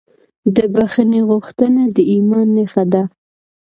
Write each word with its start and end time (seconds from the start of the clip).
د 0.55 0.57
بښنې 0.73 1.21
غوښتنه 1.29 1.81
د 1.95 1.97
ایمان 2.13 2.47
نښه 2.55 2.83
ده. 2.93 3.03